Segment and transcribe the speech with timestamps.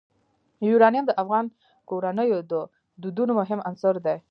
[0.67, 1.45] یورانیم د افغان
[1.89, 2.53] کورنیو د
[3.01, 4.15] دودونو مهم عنصر دی.